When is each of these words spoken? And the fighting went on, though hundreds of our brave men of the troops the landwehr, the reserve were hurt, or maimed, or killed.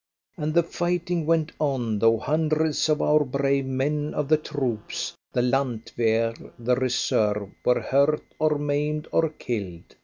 And 0.35 0.55
the 0.55 0.63
fighting 0.63 1.27
went 1.27 1.51
on, 1.59 1.99
though 1.99 2.17
hundreds 2.17 2.89
of 2.89 3.03
our 3.03 3.23
brave 3.23 3.67
men 3.67 4.15
of 4.15 4.29
the 4.29 4.37
troops 4.37 5.13
the 5.31 5.43
landwehr, 5.43 6.33
the 6.57 6.75
reserve 6.75 7.51
were 7.63 7.81
hurt, 7.81 8.23
or 8.39 8.57
maimed, 8.57 9.07
or 9.11 9.29
killed. 9.29 9.95